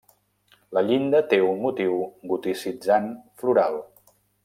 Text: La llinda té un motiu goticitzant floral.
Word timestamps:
La 0.77 0.81
llinda 0.87 1.19
té 1.35 1.39
un 1.49 1.61
motiu 1.67 2.01
goticitzant 2.33 3.15
floral. 3.43 3.83